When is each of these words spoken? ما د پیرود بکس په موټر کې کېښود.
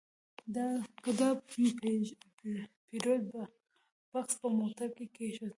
ما 0.53 1.19
د 1.19 1.21
پیرود 2.89 3.23
بکس 4.11 4.31
په 4.41 4.47
موټر 4.59 4.89
کې 4.97 5.05
کېښود. 5.15 5.49